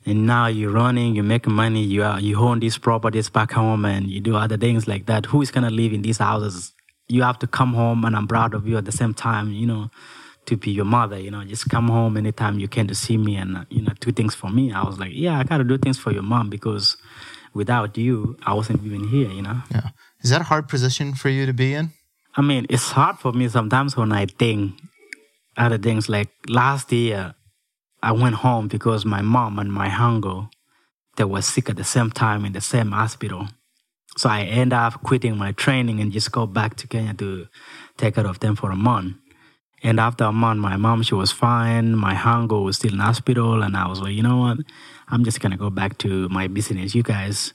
[0.05, 3.85] And now you're running, you're making money, you are, you own these properties back home
[3.85, 5.25] and you do other things like that.
[5.27, 6.73] Who is going to live in these houses?
[7.07, 9.65] You have to come home and I'm proud of you at the same time, you
[9.65, 9.89] know
[10.47, 11.19] to be your mother.
[11.19, 14.11] You know, just come home anytime you can to see me and you know do
[14.11, 14.71] things for me.
[14.71, 16.97] I was like, yeah, I got to do things for your mom because
[17.53, 19.29] without you, I wasn't even here.
[19.29, 19.61] You know.
[19.71, 19.89] Yeah.
[20.21, 21.91] Is that a hard position for you to be in?
[22.35, 24.79] I mean, it's hard for me sometimes when I think
[25.57, 26.09] other things.
[26.09, 27.35] Like last year,
[28.03, 30.49] I went home because my mom and my uncle
[31.15, 33.47] they were sick at the same time in the same hospital.
[34.17, 37.47] So I end up quitting my training and just go back to Kenya to
[37.97, 39.17] take care of them for a month.
[39.85, 41.95] And after a month, my mom, she was fine.
[41.95, 43.61] My uncle was still in hospital.
[43.61, 44.57] And I was like, you know what?
[45.09, 46.95] I'm just going to go back to my business.
[46.95, 47.53] You guys,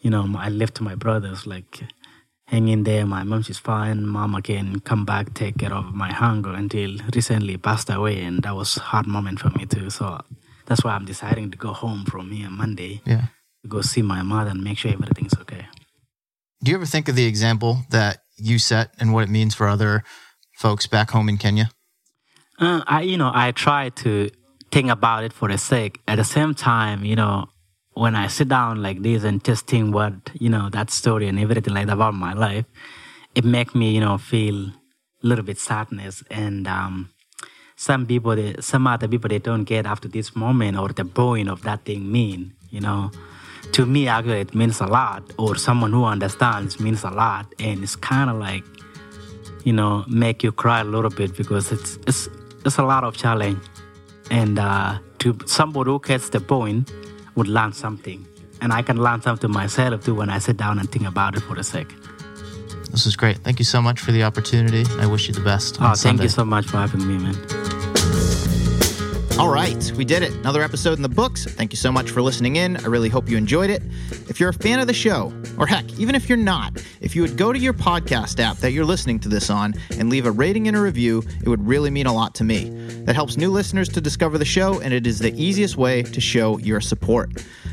[0.00, 1.82] you know, I left my brothers, like,
[2.46, 3.04] hang in there.
[3.04, 4.06] My mom, she's fine.
[4.06, 8.22] Mama can come back, take care of my uncle until recently passed away.
[8.22, 9.90] And that was a hard moment for me, too.
[9.90, 10.22] So
[10.64, 13.02] that's why I'm deciding to go home from here Monday.
[13.04, 13.26] Yeah.
[13.62, 15.66] To go see my mother and make sure everything's okay.
[16.64, 19.68] Do you ever think of the example that you set and what it means for
[19.68, 20.02] other
[20.58, 21.70] folks back home in Kenya?
[22.58, 24.28] Uh, I, you know, I try to
[24.72, 25.98] think about it for a sec.
[26.08, 27.46] At the same time, you know,
[27.94, 31.38] when I sit down like this and just think what, you know, that story and
[31.38, 32.66] everything like that about my life,
[33.34, 34.72] it make me, you know, feel a
[35.22, 36.24] little bit sadness.
[36.30, 37.10] And um,
[37.76, 41.48] some people, they, some other people, they don't get after this moment or the point
[41.48, 43.12] of that thing mean, you know.
[43.72, 47.52] To me, actually, it means a lot, or someone who understands means a lot.
[47.58, 48.64] And it's kind of like,
[49.64, 52.28] you know, make you cry a little bit because it's it's
[52.64, 53.60] it's a lot of challenge,
[54.30, 56.92] and uh, to somebody who gets the point
[57.34, 58.26] would learn something,
[58.60, 61.40] and I can learn something myself too when I sit down and think about it
[61.40, 61.92] for a sec.
[62.90, 63.38] This is great.
[63.38, 64.84] Thank you so much for the opportunity.
[64.98, 65.78] I wish you the best.
[65.80, 68.37] Oh, thank you so much for having me, man.
[69.38, 70.32] All right, we did it.
[70.32, 71.44] Another episode in the books.
[71.44, 72.76] Thank you so much for listening in.
[72.78, 73.84] I really hope you enjoyed it.
[74.28, 77.22] If you're a fan of the show, or heck, even if you're not, if you
[77.22, 80.30] would go to your podcast app that you're listening to this on and leave a
[80.32, 82.70] rating and a review, it would really mean a lot to me.
[83.04, 86.20] That helps new listeners to discover the show, and it is the easiest way to
[86.20, 87.30] show your support.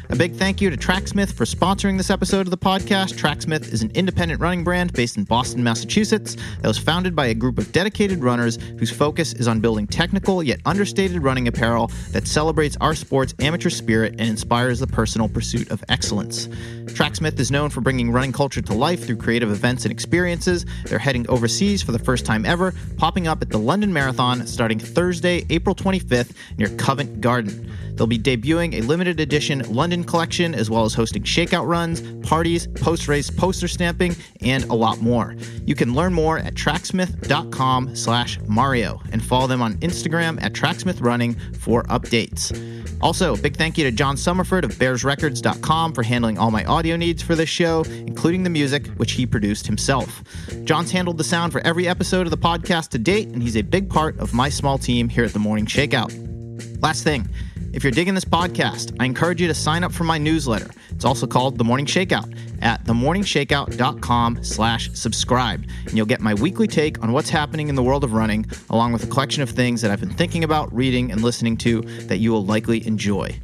[0.10, 3.18] A big thank you to Tracksmith for sponsoring this episode of the podcast.
[3.18, 7.34] Tracksmith is an independent running brand based in Boston, Massachusetts, that was founded by a
[7.34, 12.28] group of dedicated runners whose focus is on building technical yet understated running apparel that
[12.28, 16.48] celebrates our sport's amateur spirit and inspires the personal pursuit of excellence.
[16.86, 20.68] Tracksmith is known for bringing running culture to life through creative events and experiences.
[20.86, 24.78] They're heading overseas for the first time ever, popping up at the London Marathon starting
[24.78, 27.72] Thursday, April 25th near Covent Garden.
[27.96, 32.68] They'll be debuting a limited edition London collection, as well as hosting shakeout runs, parties,
[32.68, 35.36] post race poster stamping, and a lot more.
[35.66, 41.58] You can learn more at tracksmith.com slash Mario and follow them on Instagram at tracksmithrunning
[41.58, 42.54] for updates.
[43.02, 46.96] Also, a big thank you to John Summerford of bearsrecords.com for handling all my audio
[46.96, 50.24] needs for this show, including the music, which he produced himself.
[50.64, 53.62] John's handled the sound for every episode of the podcast to date, and he's a
[53.62, 56.82] big part of my small team here at the Morning Shakeout.
[56.82, 57.28] Last thing,
[57.76, 60.72] if you're digging this podcast, I encourage you to sign up for my newsletter.
[60.92, 65.66] It's also called The Morning Shakeout at themorningshakeout.com slash subscribe.
[65.86, 68.94] And you'll get my weekly take on what's happening in the world of running, along
[68.94, 72.20] with a collection of things that I've been thinking about, reading, and listening to that
[72.20, 73.38] you will likely enjoy.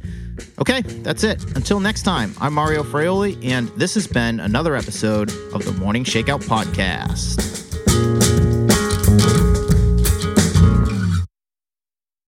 [0.58, 1.44] Okay, that's it.
[1.54, 6.04] Until next time, I'm Mario Fraioli, and this has been another episode of the Morning
[6.04, 7.71] Shakeout Podcast.